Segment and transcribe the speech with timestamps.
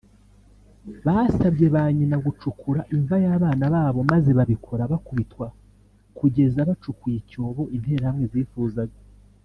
[1.05, 5.45] Basabye ba nyina gucukura imva y’abana babo maze babikora bakubitwa
[6.17, 8.97] kugeza bacukuye icyobo Interahamwe zifuzaga